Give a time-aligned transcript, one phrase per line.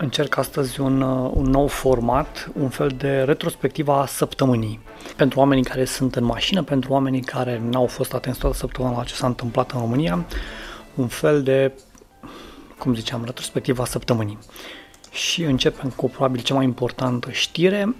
[0.00, 4.80] încerc astăzi un, uh, un nou format, un fel de retrospectiva săptămânii.
[5.16, 9.04] Pentru oamenii care sunt în mașină, pentru oamenii care n-au fost atenți toată săptămâna la
[9.04, 10.24] ce s-a întâmplat în România,
[10.94, 11.72] un fel de,
[12.78, 14.38] cum ziceam, retrospectiva săptămânii.
[15.10, 17.96] Și începem cu probabil cea mai importantă știre.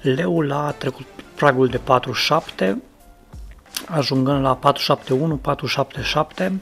[0.00, 2.82] Leul a trecut pragul de 47,
[3.86, 6.60] ajungând la 471, 477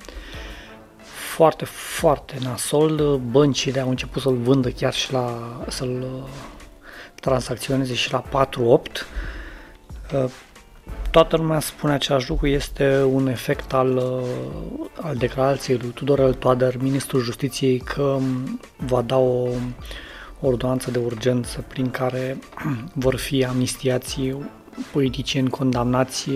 [1.38, 3.20] foarte, foarte nasol.
[3.30, 6.28] Băncile au început să-l vândă chiar și la, să-l uh,
[7.14, 8.30] tranzacționeze și la 4.8.
[10.14, 10.24] Uh,
[11.10, 16.76] toată lumea spune același lucru, este un efect al, uh, al declarației lui Tudor Toader,
[16.80, 19.48] ministrul justiției, că um, va da o
[20.40, 22.38] ordonanță de urgență prin care
[23.04, 24.34] vor fi amnistiați
[24.92, 26.30] politicieni condamnați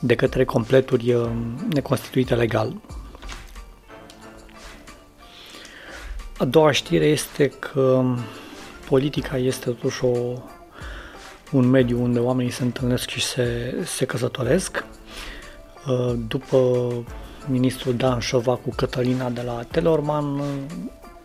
[0.00, 1.16] de către completuri
[1.72, 2.76] neconstituite legal.
[6.38, 8.04] A doua știre este că
[8.88, 10.32] politica este totuși o,
[11.52, 14.84] un mediu unde oamenii se întâlnesc și se, se căsătoresc.
[15.86, 16.88] Uh, după
[17.46, 20.42] ministrul Dan Șova cu Cătălina de la Telorman,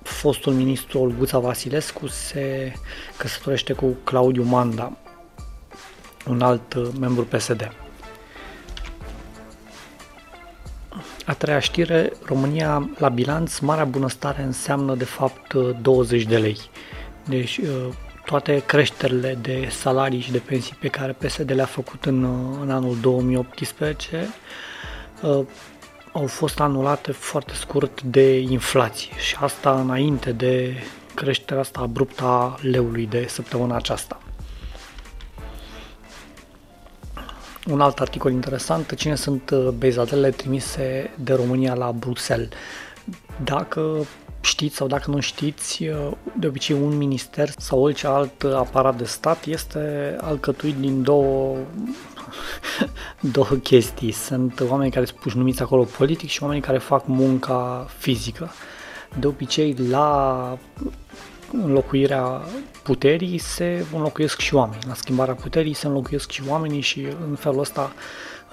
[0.01, 2.73] fostul ministru Olguța Vasilescu se
[3.17, 4.97] căsătorește cu Claudiu Manda,
[6.27, 7.82] un alt uh, membru PSD.
[11.25, 16.57] A treia știre, România la bilanț, marea bunăstare înseamnă de fapt 20 de lei.
[17.25, 17.93] Deci uh,
[18.25, 22.69] toate creșterile de salarii și de pensii pe care PSD le-a făcut în, uh, în
[22.69, 24.27] anul 2018
[25.21, 25.45] uh,
[26.11, 30.73] au fost anulate foarte scurt de inflație și asta înainte de
[31.13, 34.17] creșterea asta abruptă a leului de săptămâna aceasta.
[37.67, 42.49] Un alt articol interesant, cine sunt uh, bezadele trimise de România la Bruxelles.
[43.43, 44.05] Dacă
[44.41, 49.03] știți sau dacă nu știți, uh, de obicei un minister sau orice alt aparat de
[49.03, 51.55] stat este alcătuit din două,
[53.35, 54.11] două chestii.
[54.11, 58.51] Sunt oameni care sunt puși numiți acolo politic și oameni care fac munca fizică.
[59.19, 60.57] De obicei, la
[61.61, 62.41] înlocuirea
[62.83, 64.81] puterii se înlocuiesc și oameni.
[64.87, 67.93] La schimbarea puterii se înlocuiesc și oamenii și în felul ăsta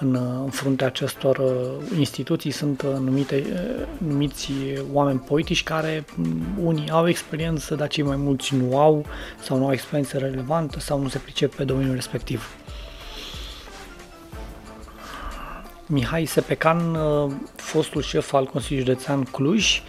[0.00, 4.53] în, în fruntea acestor uh, instituții sunt uh, numite, uh, numiți
[4.93, 9.06] oameni politici care mm, unii au experiență, dar cei mai mulți nu au
[9.43, 12.55] sau nu au experiență relevantă sau nu se pricep pe domeniul respectiv.
[15.87, 16.99] Mihai Sepecan,
[17.56, 19.83] fostul șef al Consiliului Județean Cluj,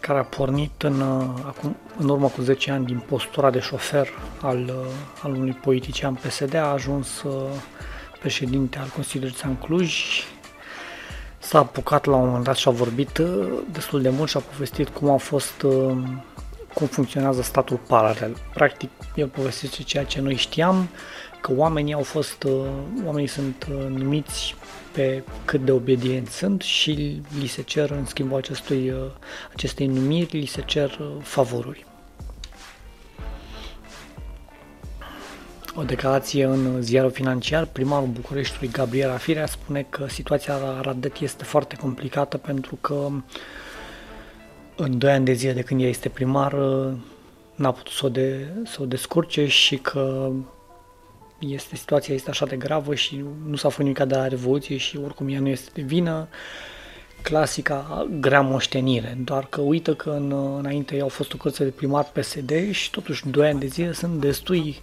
[0.00, 4.08] care a pornit în, uh, acum, în urmă cu 10 ani din postura de șofer
[4.40, 4.86] al, uh,
[5.22, 7.32] al unui politician PSD, a ajuns uh,
[8.20, 9.94] președinte al Consiliului Județean Cluj,
[11.38, 13.20] s-a apucat la un moment dat și a vorbit
[13.72, 15.66] destul de mult și a povestit cum a fost,
[16.74, 18.36] cum funcționează statul paralel.
[18.54, 20.88] Practic, el povestește ceea ce noi știam,
[21.40, 22.46] că oamenii au fost,
[23.04, 24.54] oamenii sunt numiți
[24.92, 28.96] pe cât de obedienți sunt și li se cer în schimbul acestui, uh,
[29.52, 31.86] acestei numiri, li se cer uh, favoruri.
[35.74, 41.44] O declarație în ziarul financiar, primarul Bucureștiului, Gabriela Firea, spune că situația la Radet este
[41.44, 43.08] foarte complicată pentru că
[44.82, 46.92] în 2 ani de zile de când ea este primar uh,
[47.54, 50.30] n-a putut să o, de, să o descurce și că
[51.38, 54.96] este, situația este așa de gravă și nu s-a făcut nimic de la Revoluție și
[55.04, 56.28] oricum ea nu este de vină.
[57.22, 61.70] Clasica grea moștenire, doar că uită că în, înainte ei au fost o cărță de
[61.70, 64.80] primar PSD și totuși 2 ani de zile sunt destui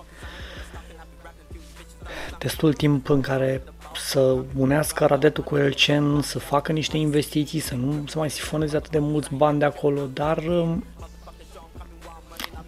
[2.39, 3.63] destul timp în care
[3.97, 8.91] să unească Radetul cu Elcen, să facă niște investiții, să nu să mai sifoneze atât
[8.91, 10.43] de mulți bani de acolo, dar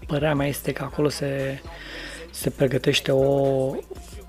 [0.07, 1.62] părerea mea este că acolo se,
[2.31, 3.25] se pregătește o,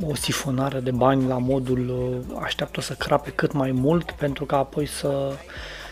[0.07, 4.57] o sifonare de bani la modul uh, așteaptă să crape cât mai mult pentru ca
[4.57, 5.33] apoi să,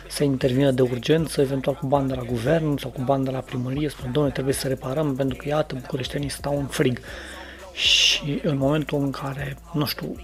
[0.09, 3.39] să intervină de urgență, eventual cu bani de la guvern sau cu bani de la
[3.39, 7.01] primărie, spune, domnule, trebuie să reparăm pentru că, iată, bucureștenii stau în frig.
[7.73, 10.15] Și în momentul în care, nu știu,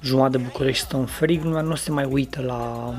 [0.00, 2.94] jumătate de București stă în frig, lumea nu se mai uită la,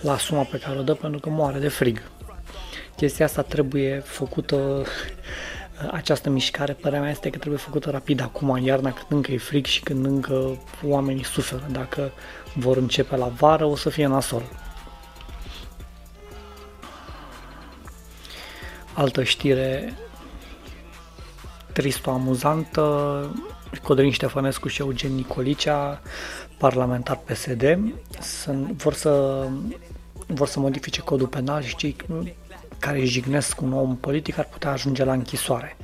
[0.00, 2.02] la suma pe care o dă pentru că moare de frig.
[2.96, 4.84] Chestia asta trebuie făcută
[5.90, 9.38] această mișcare, părerea mea este că trebuie făcută rapid acum, în iarna, când încă e
[9.38, 11.66] frig și când încă oamenii suferă.
[11.70, 12.10] Dacă
[12.54, 14.42] vor începe la vară, o să fie nasol.
[18.94, 19.94] Altă știre
[21.72, 22.84] tristă, amuzantă,
[23.78, 26.00] Codrin Ștefănescu și Eugen Nicolicea,
[26.58, 27.78] parlamentar PSD,
[28.20, 29.46] sunt, vor să
[30.26, 31.96] vor să modifice codul penal și cei
[32.78, 35.76] care jignesc un om politic ar putea ajunge la închisoare.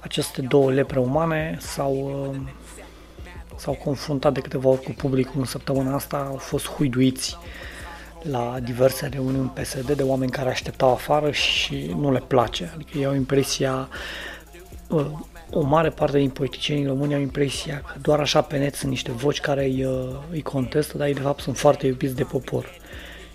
[0.00, 2.40] Aceste două lepre umane s-au, uh,
[3.56, 7.36] s-au confruntat de câteva ori cu publicul în săptămâna asta, au fost huiduiți
[8.22, 12.70] la diverse reuniuni PSD de oameni care așteptau afară și nu le place.
[12.74, 13.96] Adică ei au impresia, uh,
[15.50, 19.10] o mare parte din politicienii români au impresia că doar așa pe net sunt niște
[19.10, 22.66] voci care îi, uh, îi contestă, dar ei de fapt sunt foarte iubiți de popor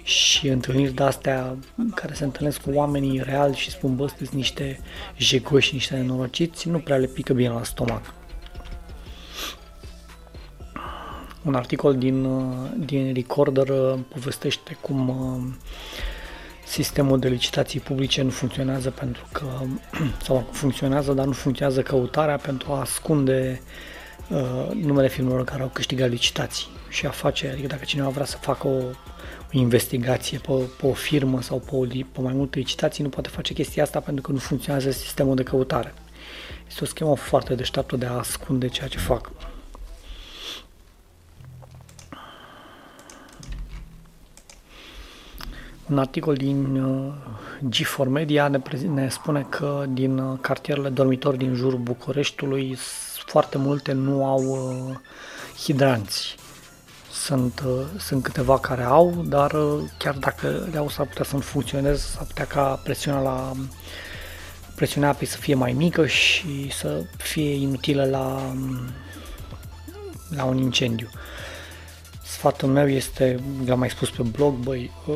[0.04, 1.56] și întâlniri de astea
[1.96, 4.80] care se întâlnesc cu oamenii reali și spun bă, sunteți niște
[5.18, 8.14] jegoși, niște nenorociți, nu prea le pică bine la stomac.
[11.44, 12.28] Un articol din,
[12.86, 15.54] din Recorder uh, povestește cum uh,
[16.74, 19.46] sistemul de licitații publice nu funcționează pentru că,
[20.26, 23.62] sau funcționează, dar nu funcționează căutarea pentru a ascunde
[24.30, 28.38] uh, numele firmelor care au câștigat licitații și a face, adică dacă cineva vrea să
[28.38, 28.82] facă o
[29.52, 33.54] investigație pe, pe o firmă sau pe, o, pe mai multe licitații, nu poate face
[33.54, 35.94] chestia asta pentru că nu funcționează sistemul de căutare.
[36.68, 39.32] Este o schemă foarte deșteaptă de a ascunde ceea ce fac.
[45.94, 47.14] Un articol din uh,
[47.70, 48.60] G4 Media ne,
[48.94, 52.78] ne spune că din uh, cartierele dormitori din jurul Bucureștiului
[53.26, 54.96] foarte multe nu au uh,
[55.64, 56.36] hidranți
[57.12, 61.36] sunt, uh, sunt câteva care au, dar uh, chiar dacă le au s-ar putea să
[61.36, 63.52] nu funcționeze, s-ar putea ca presiunea la
[64.76, 68.54] presiunea apei să fie mai mică și să fie inutilă la,
[70.36, 71.10] la un incendiu.
[72.34, 75.16] Sfatul meu este, l-am mai spus pe blog, băi, uh,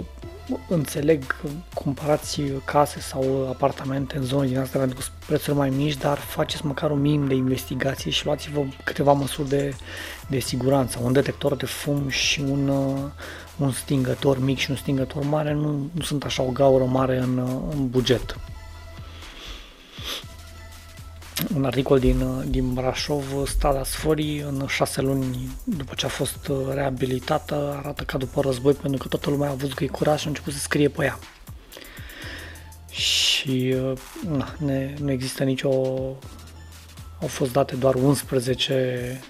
[0.67, 1.35] înțeleg,
[1.73, 6.91] cumpărați case sau apartamente în zone din astea pentru prețuri mai mici, dar faceți măcar
[6.91, 9.75] un minim de investigație și luați-vă câteva măsuri de,
[10.27, 10.99] de siguranță.
[11.03, 12.99] Un detector de fum și un, uh,
[13.57, 17.37] un stingător mic și un stingător mare nu, nu sunt așa o gaură mare în,
[17.37, 18.37] uh, în buget
[21.55, 27.75] un articol din, din Brașov, Stada Sforii, în șase luni după ce a fost reabilitată,
[27.79, 30.29] arată ca după război, pentru că toată lumea a văzut că e curat și a
[30.29, 31.19] început să scrie pe ea.
[32.89, 33.75] Și
[34.29, 35.69] na, ne, nu există nicio...
[37.21, 39.21] Au fost date doar 11,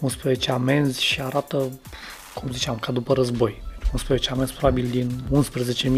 [0.00, 1.78] 11 amenzi și arată,
[2.34, 3.62] cum ziceam, ca după război.
[3.92, 5.10] 11 amenzi probabil din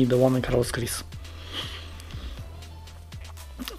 [0.02, 1.04] 11.000 de oameni care au scris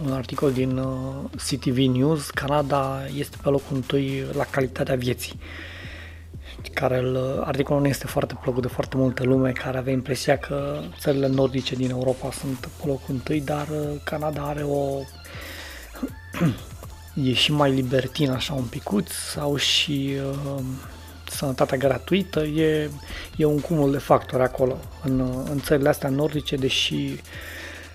[0.06, 1.14] un articol din uh,
[1.50, 5.40] CTV News, Canada este pe locul întâi la calitatea vieții.
[6.74, 10.38] Care îl, uh, articolul nu este foarte plăcut de foarte multă lume care avea impresia
[10.38, 15.00] că țările nordice din Europa sunt pe locul întâi, dar uh, Canada are o
[17.30, 20.16] e și mai libertin așa un picuț sau și
[20.56, 20.64] uh,
[21.30, 22.90] sănătatea gratuită, e,
[23.36, 24.78] e un cumul de factori acolo.
[25.04, 25.20] În,
[25.50, 27.20] în țările astea nordice, deși uh,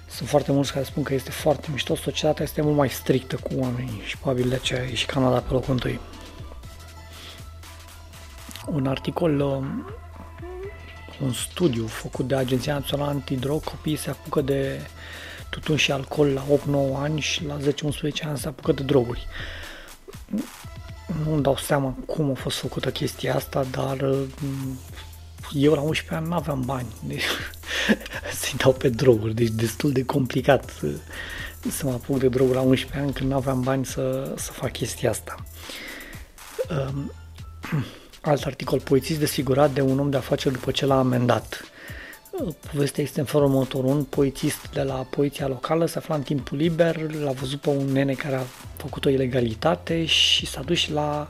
[0.09, 3.51] sunt foarte mulți care spun că este foarte mișto, societatea este mult mai strictă cu
[3.57, 6.01] oamenii și probabil de aceea e și Canada pe locul întâi.
[8.67, 9.87] Un articol, um,
[11.23, 14.81] un studiu făcut de Agenția Națională Antidrog, copiii se apucă de
[15.51, 16.45] tutun și alcool la
[16.97, 19.27] 8-9 ani și la 10-11 ani se apucă de droguri.
[21.25, 24.79] Nu-mi dau seama cum a fost făcută chestia asta, dar um,
[25.55, 26.87] eu la 11 ani nu aveam bani.
[27.07, 27.23] Deci
[28.41, 30.87] să-i dau pe droguri, deci destul de complicat să,
[31.71, 34.73] să mă apuc de droguri la 11 ani când nu aveam bani să, să fac
[34.73, 35.35] chestia asta.
[36.71, 37.13] Um,
[38.21, 41.65] alt articol, polițist desfigurat de un om de afaceri după ce l-a amendat.
[42.73, 43.85] Povestea este în felul următor.
[43.85, 47.87] Un polițist de la poliția locală se afla în timpul liber, l-a văzut pe un
[47.87, 48.43] nene care a
[48.77, 51.29] făcut o ilegalitate și s-a dus și l-a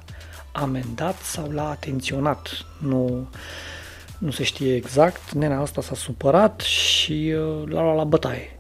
[0.53, 2.49] amendat sau l-a atenționat.
[2.79, 3.29] Nu,
[4.19, 8.53] nu se știe exact, nenea asta s-a supărat și uh, l-a luat la bătaie.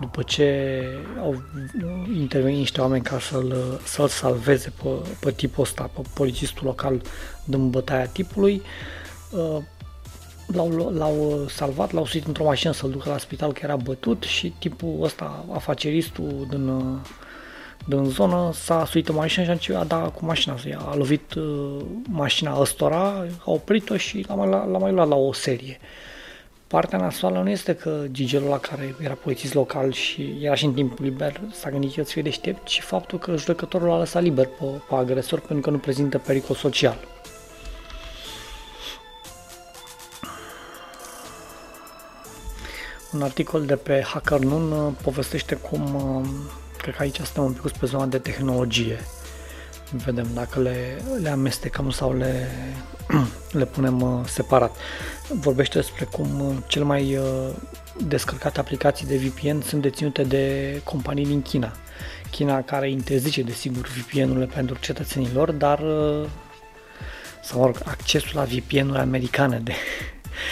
[0.00, 0.82] După ce
[1.20, 1.42] au
[2.16, 4.88] intervenit niște oameni ca să-l, să-l salveze pe,
[5.20, 7.02] pe tipul ăsta, pe polițistul local
[7.44, 8.62] din bătaia tipului,
[9.30, 9.62] uh,
[10.46, 14.54] l-au, l-au salvat, l-au suit într-o mașină să-l ducă la spital că era bătut și
[14.58, 16.98] tipul ăsta, afaceristul din uh,
[17.86, 20.56] din zonă, s-a suit în mașină și a dat cu mașina.
[20.88, 21.76] A lovit uh,
[22.08, 25.78] mașina ăstora, a oprit-o și l-a mai, l-a mai luat la o serie.
[26.66, 30.74] Partea nasoală nu este că Gigelul la care era polițist local și era și în
[30.74, 34.46] timp liber s-a gândit el să fie deștept, ci faptul că judecătorul l-a lăsat liber
[34.46, 36.98] pe, pe agresor pentru că nu prezintă pericol social.
[43.12, 46.28] Un articol de pe Hacker Noon uh, povestește cum uh,
[46.82, 48.98] Cred că aici suntem un pic pe zona de tehnologie.
[50.04, 52.50] Vedem dacă le, le amestecăm sau le,
[53.60, 54.76] le punem separat.
[55.28, 57.18] Vorbește despre cum cel mai
[58.06, 61.72] descărcate aplicații de VPN sunt deținute de companii din China.
[62.30, 65.82] China care interzice, desigur, VPN-urile pentru cetățenilor, dar
[67.42, 69.72] sau mă rog, accesul la VPN-uri americane de,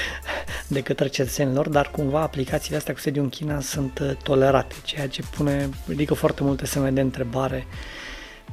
[0.68, 5.08] de către cetățenilor, dar cumva aplicațiile astea cu sediu în China sunt uh, tolerate, ceea
[5.08, 7.66] ce pune, ridică foarte multe semne de întrebare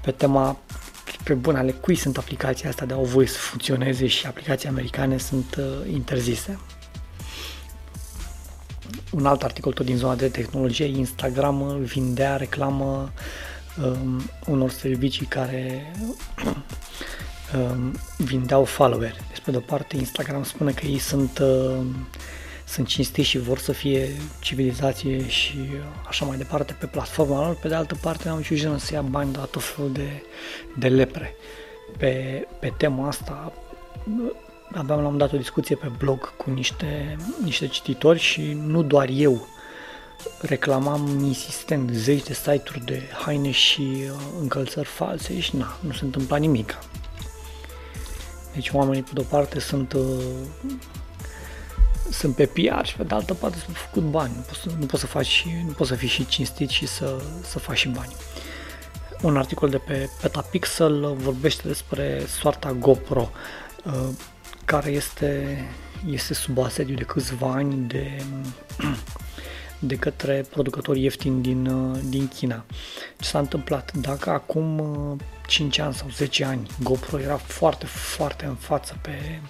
[0.01, 0.57] pe tema
[1.24, 5.17] pe bun, ale cui sunt aplicații astea de au voie să funcționeze și aplicații americane
[5.17, 6.60] sunt uh, interzise.
[9.12, 13.12] Un alt articol tot din zona de tehnologie, Instagram vindea reclamă
[13.84, 15.91] um, unor servicii care
[17.55, 19.15] um, vindeau follower.
[19.29, 21.85] Deci, pe de-o parte, Instagram spune că ei sunt, uh,
[22.65, 24.09] sunt cinstiți și vor să fie
[24.39, 25.57] civilizație și
[26.07, 29.31] așa mai departe pe platforma lor, pe de altă parte au și să ia bani
[29.31, 30.24] de la tot felul de,
[30.77, 31.35] de lepre.
[31.97, 33.53] Pe, pe tema asta
[34.74, 39.09] aveam la un dat o discuție pe blog cu niște, niște cititori și nu doar
[39.12, 39.47] eu
[40.41, 46.03] reclamam insistent zeci de site-uri de haine și uh, încălțări false și na, nu se
[46.03, 46.77] întâmpla nimic.
[48.55, 50.24] Deci oamenii pe de-o parte sunt uh,
[52.12, 54.33] sunt pe PR și pe de altă parte sunt făcut bani.
[54.35, 57.21] Nu poți, să, nu poți să faci, nu poți să fii și cinstit și să,
[57.43, 58.15] să faci și bani.
[59.21, 63.29] Un articol de pe Petapixel vorbește despre soarta GoPro,
[63.83, 64.09] uh,
[64.65, 65.59] care este,
[66.09, 68.24] este sub asediu de câțiva ani de,
[69.79, 72.65] de către producători ieftini din, uh, din China.
[73.20, 73.94] Ce s-a întâmplat?
[73.94, 74.82] Dacă acum
[75.48, 79.41] 5 ani sau 10 ani GoPro era foarte, foarte în față pe,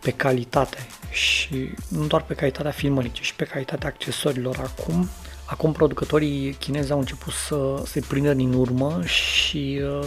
[0.00, 5.08] pe calitate și nu doar pe calitatea filmării, ci și pe calitatea accesorilor acum.
[5.44, 10.06] Acum producătorii chinezi au început să se prindă din urmă și uh,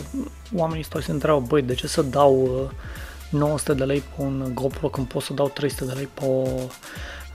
[0.55, 4.21] oamenii stau și se întreabă, băi, de ce să dau uh, 900 de lei pe
[4.21, 6.69] un GoPro când pot să dau 300 de lei pe o, uh,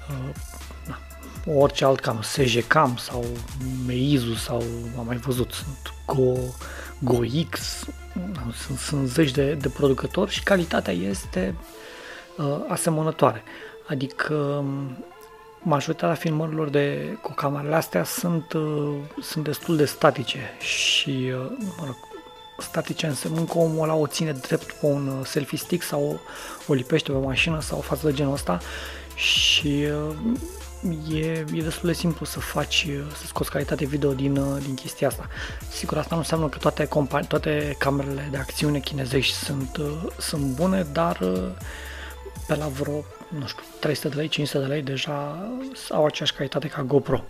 [0.09, 0.33] na,
[1.55, 3.25] orice alt cam, SJ Cam sau
[3.87, 4.63] Meizu sau
[4.99, 6.33] am mai văzut, sunt Go,
[6.99, 7.85] GoX,
[8.67, 11.55] sunt, sunt zeci de, de producători și calitatea este
[12.37, 13.43] uh, asemănătoare.
[13.89, 15.05] Adică um,
[15.63, 21.85] majoritatea filmărilor de, cu camerele astea sunt, uh, sunt destul de statice și uh, mă
[21.85, 21.97] rog,
[22.59, 26.15] statice însemnând că omul ăla o ține drept pe un uh, selfie stick sau o,
[26.73, 28.59] o lipește pe mașină sau o față de genul ăsta
[29.15, 30.15] și uh,
[31.13, 35.29] e, e destul de simplu să faci, să scoți calitate video din, din chestia asta.
[35.71, 39.81] Sigur, asta nu înseamnă că toate, companii, toate camerele de acțiune chinezești sunt,
[40.19, 41.19] sunt bune, dar
[42.47, 43.05] pe la vreo,
[43.39, 45.49] nu știu, 300 de lei, 500 de lei deja
[45.91, 47.25] au aceeași calitate ca GoPro.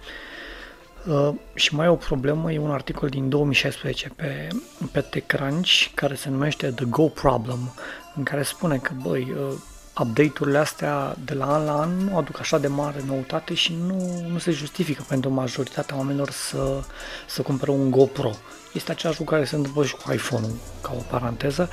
[1.06, 4.48] Uh, și mai e o problemă, e un articol din 2016 pe,
[4.92, 7.74] pe TechCrunch care se numește The Go Problem,
[8.14, 9.54] în care spune că, băi, uh,
[10.00, 14.26] update-urile astea de la an la an nu aduc așa de mare noutate și nu,
[14.28, 16.82] nu se justifică pentru majoritatea oamenilor să,
[17.26, 18.30] să cumpere un GoPro.
[18.72, 21.68] Este același lucru care se întâmplă și cu iPhone-ul, ca o paranteză.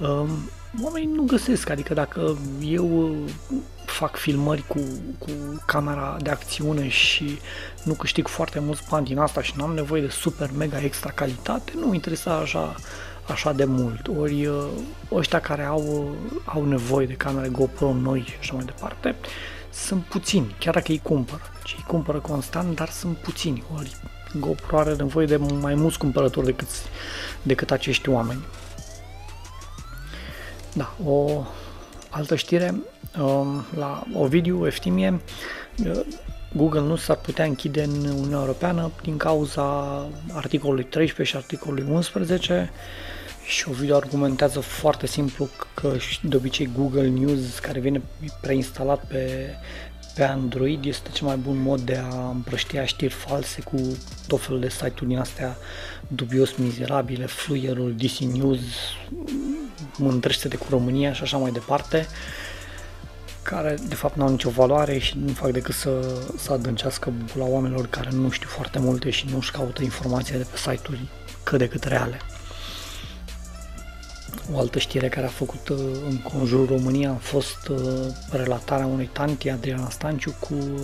[0.00, 0.28] Um,
[0.82, 3.14] oamenii nu găsesc, adică dacă eu
[3.86, 4.80] fac filmări cu,
[5.18, 5.30] cu
[5.66, 7.38] camera de acțiune și
[7.82, 11.10] nu câștig foarte mulți bani din asta și nu am nevoie de super mega extra
[11.10, 12.74] calitate, nu mă interesa așa
[13.28, 14.08] așa de mult.
[14.18, 14.66] Ori uh,
[15.12, 19.14] ăștia care au, uh, au nevoie de camere GoPro noi și așa mai departe,
[19.72, 21.42] sunt puțini, chiar dacă îi cumpără.
[21.62, 23.64] Deci îi cumpără constant, dar sunt puțini.
[23.76, 23.96] Ori
[24.40, 26.68] GoPro are nevoie de mai mulți cumpărători decât,
[27.42, 28.44] decât acești oameni.
[30.72, 31.44] Da, o
[32.10, 32.74] altă știre,
[33.20, 35.20] um, la Ovidiu Eftimie,
[35.86, 36.00] uh,
[36.56, 39.64] Google nu s-ar putea închide în Uniunea Europeană din cauza
[40.32, 42.70] articolului 13 și articolului 11
[43.46, 45.92] și o video argumentează foarte simplu că
[46.22, 48.02] de obicei Google News care vine
[48.40, 49.54] preinstalat pe,
[50.14, 53.96] pe Android este cel mai bun mod de a împrăștia știri false cu
[54.26, 55.56] tot felul de site-uri din astea
[56.08, 58.60] dubios mizerabile, Fluierul, DC News,
[59.96, 62.06] mândrește de cu România și așa mai departe
[63.44, 67.44] care de fapt nu au nicio valoare și nu fac decât să, să adâncească la
[67.44, 71.08] oamenilor care nu știu foarte multe și nu își caută informația de pe site-uri
[71.42, 72.20] cât de cât reale.
[74.52, 77.78] O altă știre care a făcut uh, în conjurul României a fost uh,
[78.30, 80.80] relatarea unui tanti, Adriana Stanciu, cu uh,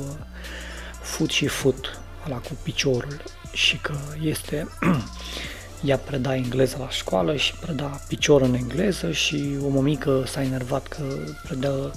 [1.03, 4.69] fut și fut, la cu piciorul și că este
[5.85, 10.87] ea preda engleză la școală și preda picior în engleză și o mămică s-a enervat
[10.87, 11.03] că
[11.43, 11.93] predă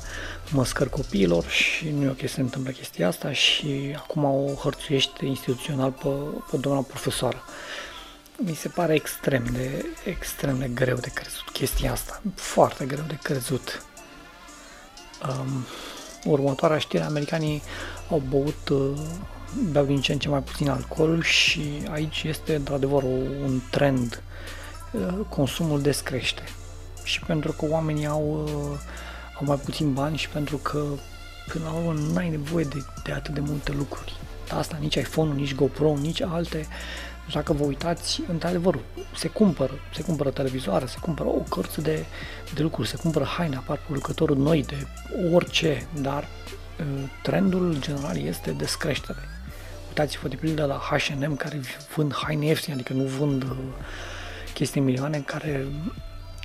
[0.52, 5.26] măscări copiilor și nu e ok să se întâmple chestia asta și acum o hărțuiește
[5.26, 6.10] instituțional pe,
[6.52, 7.44] pe doamna profesoară
[8.38, 12.22] mi se pare extrem de, extrem de greu de crezut chestia asta.
[12.36, 13.86] Foarte greu de crezut.
[15.28, 15.66] Um,
[16.26, 17.62] următoarea știre, americanii
[18.10, 19.00] au băut, uh,
[19.72, 23.04] beau din ce în ce mai puțin alcool și aici este într-adevăr
[23.44, 24.24] un trend,
[24.92, 26.44] uh, consumul descrește.
[27.04, 28.80] Și pentru că oamenii au, uh,
[29.40, 30.84] au mai puțin bani și pentru că
[31.48, 34.14] până la urmă nu ai nevoie de, de atât de multe lucruri.
[34.52, 36.68] Asta nici iPhone, nici GoPro, nici alte
[37.28, 38.80] și dacă vă uitați, într-adevăr,
[39.16, 42.06] se cumpără, se cumpără televizoare, se cumpără o cărță de,
[42.54, 44.88] de lucruri, se cumpără haine, apar producători noi de
[45.34, 46.28] orice, dar
[46.80, 46.84] ă,
[47.22, 49.33] trendul general este descreștere.
[49.94, 51.62] Uitați-vă de pildă la H&M care
[51.96, 53.56] vând haine ieftine, adică nu vând ă,
[54.54, 55.68] chestii milioane care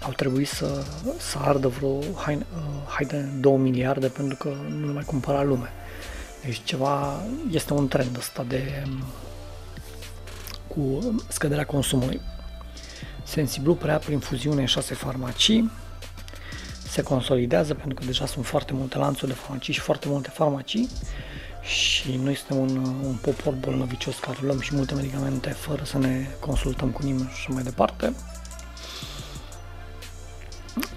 [0.01, 0.85] au trebuit să,
[1.19, 5.69] să ardă vreo haine, ă, haine 2 miliarde pentru că nu le mai cumpăra lume.
[6.45, 8.87] Deci ceva, este un trend ăsta de
[10.67, 12.21] cu scăderea consumului.
[13.23, 15.71] Sensiblu preia prin fuziune în șase farmacii,
[16.89, 20.89] se consolidează pentru că deja sunt foarte multe lanțuri de farmacii și foarte multe farmacii
[21.69, 26.27] și noi suntem un, un popor bolnăvicios care luăm și multe medicamente fără să ne
[26.41, 28.15] consultăm cu nimeni și mai departe.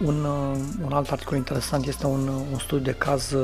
[0.05, 0.23] Un,
[0.85, 3.35] un alt articol interesant este un, un studiu de caz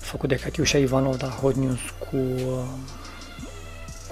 [0.00, 2.16] făcut de Catiușa Ivanov de la Hot News cu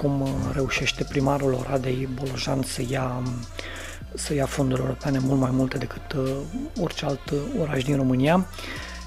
[0.02, 3.22] cum uh, reușește primarul Oradei Bolojan să ia,
[4.14, 6.30] să ia fonduri europene mult mai multe decât uh,
[6.80, 8.46] orice alt oraș din România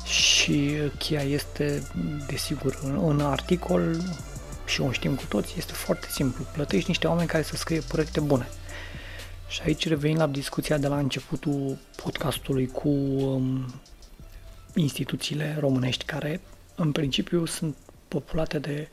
[0.05, 1.83] și cheia este,
[2.27, 3.97] desigur, în, în articol
[4.65, 6.45] și o știm cu toți, este foarte simplu.
[6.53, 8.47] Plătești niște oameni care să scrie proiecte bune.
[9.47, 13.73] Și aici revenim la discuția de la începutul podcastului cu um,
[14.75, 16.41] instituțiile românești care
[16.75, 17.75] în principiu sunt
[18.07, 18.87] populate de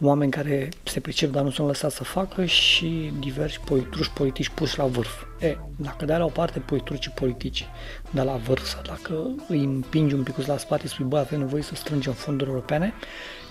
[0.00, 4.78] oameni care se pricep, dar nu sunt lăsați să facă și diversi politruși politici puși
[4.78, 5.22] la vârf.
[5.40, 7.66] E, dacă dai la o parte politrucii politici
[8.10, 11.62] de la vârf sau dacă îi împingi un pic la spate, spui, bă, avem nevoie
[11.62, 12.92] să strângem fonduri europene,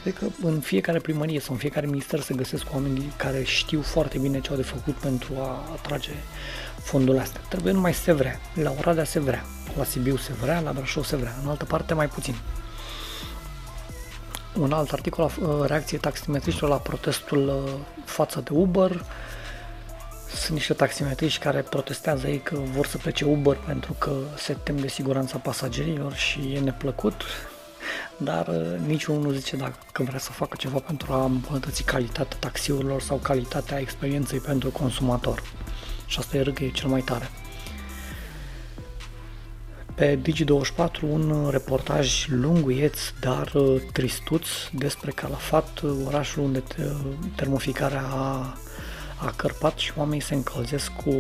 [0.02, 4.18] cred că în fiecare primărie sau în fiecare minister se găsesc oameni care știu foarte
[4.18, 6.12] bine ce au de făcut pentru a atrage
[6.78, 7.42] fondurile astea.
[7.50, 8.40] Trebuie numai să se vrea.
[8.54, 9.46] La Oradea se vrea,
[9.78, 12.36] la Sibiu se vrea, la Brașov se vrea, în altă parte mai puțin
[14.60, 17.72] un alt articol, uh, reacție taximetriștilor la protestul uh,
[18.06, 19.06] față de Uber.
[20.36, 24.78] Sunt niște taximetriști care protestează ei că vor să plece Uber pentru că se tem
[24.78, 27.22] de siguranța pasagerilor și e neplăcut,
[28.18, 33.02] dar uh, niciunul nu zice dacă vrea să facă ceva pentru a îmbunătăți calitatea taxiurilor
[33.02, 35.44] sau calitatea experienței pentru consumator.
[36.06, 37.30] Și asta e râgă cel mai tare.
[39.96, 46.64] Pe Digi24 un reportaj lunguieț, dar uh, tristuț despre Calafat, uh, orașul unde
[47.36, 48.58] termoficarea a,
[49.18, 51.12] a cărpat și oamenii se încălzesc cu,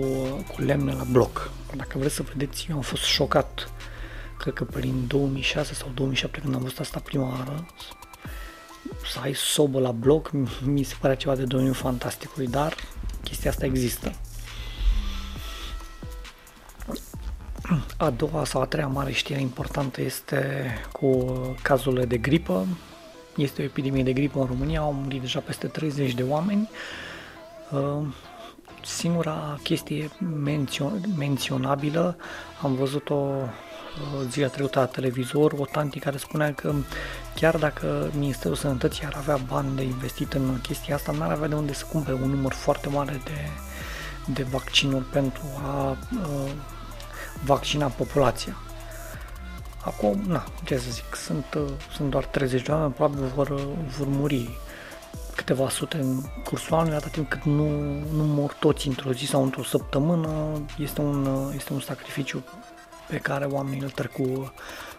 [0.53, 1.51] cu lemne la bloc.
[1.75, 3.71] Dacă vreți să vedeți, eu am fost șocat,
[4.37, 7.65] cred că prin 2006 sau 2007 când am văzut asta prima oară,
[9.11, 10.31] să ai sobă la bloc,
[10.65, 12.75] mi se pare ceva de domeniul fantasticului, dar
[13.23, 14.11] chestia asta există.
[17.97, 21.25] A doua sau a treia mare știre importantă este cu
[21.61, 22.65] cazurile de gripă.
[23.35, 26.69] Este o epidemie de gripă în România, au murit deja peste 30 de oameni.
[27.71, 28.07] Uh,
[28.85, 30.09] singura chestie
[30.43, 32.17] mențio- menționabilă,
[32.61, 36.73] am văzut-o uh, ziua trecută la televizor, o tanti care spunea că
[37.35, 41.55] chiar dacă Ministerul Sănătății ar avea bani de investit în chestia asta, n-ar avea de
[41.55, 43.49] unde să cumpere un număr foarte mare de,
[44.33, 46.51] de vaccinuri pentru a uh,
[47.45, 48.57] vaccina populația.
[49.85, 53.61] Acum, na, ce să zic, sunt, uh, sunt doar 30 de oameni, probabil vor, uh,
[53.97, 54.49] vor muri
[55.35, 57.67] câteva sute în cursul anului, atât timp cât nu,
[58.15, 62.43] nu mor toți într-o zi sau într-o săptămână, este un, uh, este un sacrificiu
[63.07, 64.53] pe care oamenii îl trec cu,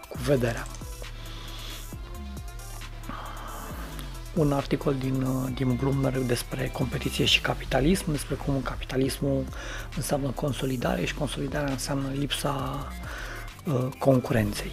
[0.08, 0.66] cu vederea.
[4.34, 9.44] Un articol din, uh, din Bloomberg despre competiție și capitalism, despre cum capitalismul
[9.96, 12.86] înseamnă consolidare și consolidarea înseamnă lipsa
[13.64, 14.72] uh, concurenței.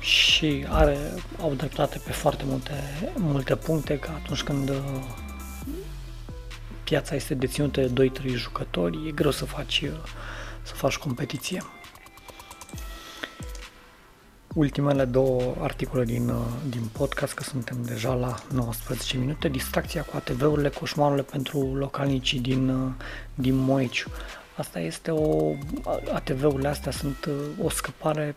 [0.00, 0.98] Și are,
[1.40, 2.72] au dreptate pe foarte multe,
[3.16, 4.76] multe puncte că atunci când uh,
[6.84, 9.90] piața este deținută de 2-3 jucători, e greu să faci, uh,
[10.62, 11.62] să faci competiție
[14.54, 16.36] ultimele două articole din, uh,
[16.68, 22.68] din podcast, că suntem deja la 19 minute, distracția cu ATV-urile, coșmarurile pentru localnicii din,
[22.68, 22.90] uh,
[23.34, 24.10] din Moiciu.
[24.56, 25.54] Asta este o,
[26.12, 28.36] ATV-urile astea sunt uh, o scăpare,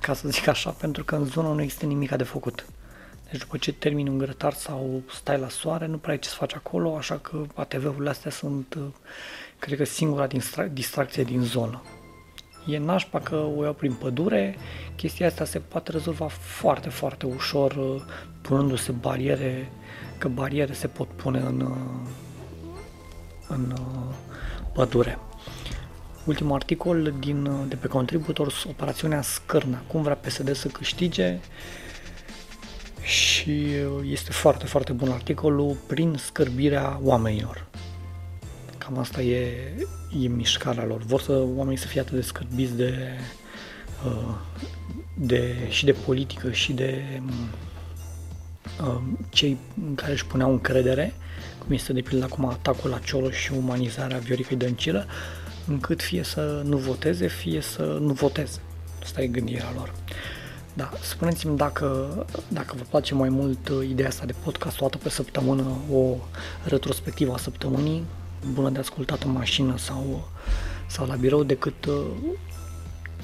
[0.00, 2.66] ca să zic așa, pentru că în zona nu există nimic de făcut.
[3.30, 6.34] Deci după ce termini un grătar sau stai la soare, nu prea ai ce să
[6.34, 8.78] faci acolo, așa că ATV-urile astea sunt,
[9.58, 10.26] cred că, singura
[10.72, 11.82] distracție din zonă
[12.68, 14.56] e nașpa că o iau prin pădure,
[14.96, 18.02] chestia asta se poate rezolva foarte, foarte ușor uh,
[18.40, 19.72] punându-se bariere,
[20.18, 22.08] că bariere se pot pune în, uh,
[23.48, 24.14] în uh,
[24.72, 25.18] pădure.
[26.24, 31.38] Ultimul articol din, de pe Contributors, operațiunea Scârna, cum vrea PSD să câștige
[33.02, 33.66] și
[34.04, 37.66] este foarte, foarte bun articolul prin scârbirea oamenilor.
[38.88, 39.72] Cam asta e,
[40.22, 41.02] e mișcarea lor.
[41.02, 43.18] Vor să oamenii să fie atât de scârbiți de,
[44.06, 44.34] uh,
[45.14, 47.20] de, și de politică și de
[48.80, 51.12] uh, cei în care își puneau încredere,
[51.58, 55.06] cum este de pildă acum atacul la Cioloș și umanizarea Vioricăi Dăncilă,
[55.66, 58.60] încât fie să nu voteze, fie să nu voteze.
[59.02, 59.94] Asta e gândirea lor.
[60.74, 65.08] Da, spuneți-mi dacă, dacă vă place mai mult ideea asta de podcast o dată pe
[65.08, 66.16] săptămână, o
[66.64, 68.04] retrospectivă a săptămânii,
[68.52, 70.28] bună de ascultat în mașină sau,
[70.86, 72.04] sau la birou decât uh,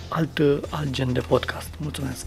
[0.09, 1.69] alt, alt gen de podcast.
[1.79, 2.27] Mulțumesc!